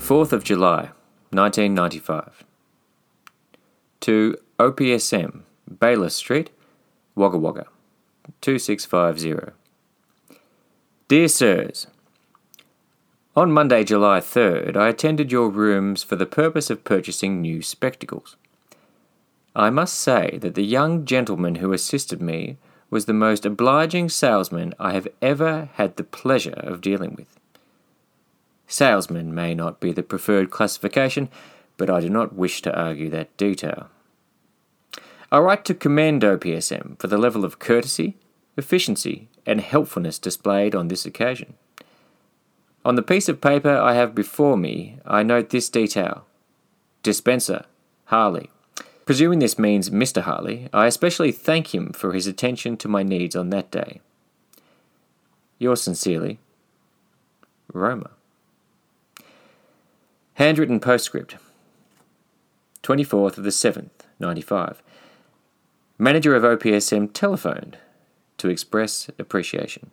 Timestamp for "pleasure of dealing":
26.04-27.14